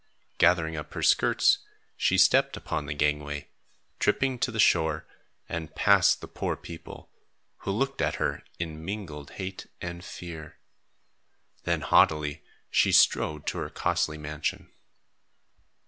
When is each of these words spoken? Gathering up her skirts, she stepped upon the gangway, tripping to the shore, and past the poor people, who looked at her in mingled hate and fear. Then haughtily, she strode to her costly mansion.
Gathering 0.39 0.75
up 0.75 0.95
her 0.95 1.03
skirts, 1.03 1.59
she 1.95 2.17
stepped 2.17 2.57
upon 2.57 2.87
the 2.87 2.95
gangway, 2.95 3.49
tripping 3.99 4.39
to 4.39 4.49
the 4.51 4.57
shore, 4.59 5.05
and 5.47 5.75
past 5.75 6.21
the 6.21 6.27
poor 6.27 6.55
people, 6.55 7.11
who 7.57 7.71
looked 7.71 8.01
at 8.01 8.15
her 8.15 8.43
in 8.57 8.83
mingled 8.83 9.29
hate 9.33 9.67
and 9.79 10.03
fear. 10.03 10.57
Then 11.65 11.81
haughtily, 11.81 12.41
she 12.71 12.91
strode 12.91 13.45
to 13.45 13.59
her 13.59 13.69
costly 13.69 14.17
mansion. 14.17 14.71